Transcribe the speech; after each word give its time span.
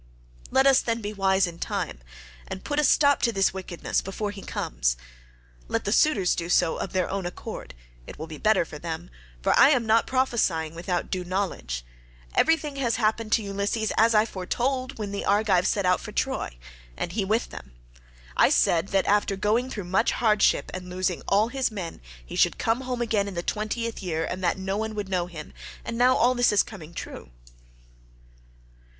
Let 0.49 0.65
us 0.65 0.81
then 0.81 0.99
be 0.99 1.13
wise 1.13 1.45
in 1.45 1.59
time, 1.59 1.99
and 2.47 2.63
put 2.63 2.79
a 2.79 2.83
stop 2.83 3.21
to 3.21 3.31
this 3.31 3.53
wickedness 3.53 4.01
before 4.01 4.31
he 4.31 4.41
comes. 4.41 4.97
Let 5.67 5.85
the 5.85 5.91
suitors 5.91 6.33
do 6.33 6.49
so 6.49 6.77
of 6.77 6.91
their 6.91 7.07
own 7.07 7.27
accord; 7.27 7.75
it 8.07 8.17
will 8.17 8.25
be 8.25 8.39
better 8.39 8.65
for 8.65 8.79
them, 8.79 9.11
for 9.43 9.55
I 9.55 9.69
am 9.69 9.85
not 9.85 10.07
prophesying 10.07 10.73
without 10.73 11.11
due 11.11 11.23
knowledge; 11.23 11.85
everything 12.33 12.77
has 12.77 12.95
happened 12.95 13.31
to 13.33 13.43
Ulysses 13.43 13.91
as 13.95 14.15
I 14.15 14.25
foretold 14.25 14.97
when 14.97 15.11
the 15.11 15.23
Argives 15.23 15.67
set 15.67 15.85
out 15.85 16.01
for 16.01 16.11
Troy, 16.11 16.57
and 16.97 17.11
he 17.11 17.23
with 17.23 17.49
them. 17.51 17.73
I 18.35 18.49
said 18.49 18.87
that 18.87 19.05
after 19.05 19.35
going 19.35 19.69
through 19.69 19.83
much 19.83 20.13
hardship 20.13 20.71
and 20.73 20.89
losing 20.89 21.21
all 21.27 21.49
his 21.49 21.69
men 21.69 22.01
he 22.25 22.35
should 22.35 22.57
come 22.57 22.81
home 22.81 23.03
again 23.03 23.27
in 23.27 23.35
the 23.35 23.43
twentieth 23.43 24.01
year 24.01 24.25
and 24.25 24.43
that 24.43 24.57
no 24.57 24.77
one 24.77 24.95
would 24.95 25.09
know 25.09 25.27
him; 25.27 25.53
and 25.85 25.95
now 25.95 26.15
all 26.15 26.33
this 26.33 26.51
is 26.51 26.63
coming 26.63 26.95
true." 26.95 27.29